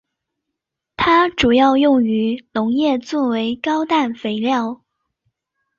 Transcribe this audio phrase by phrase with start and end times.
[0.97, 4.81] 它主要用于农业作为高氮肥料。